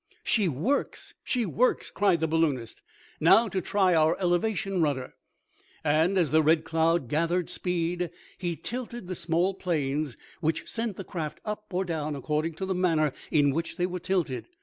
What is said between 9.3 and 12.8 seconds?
planes which sent the craft up or down, according to the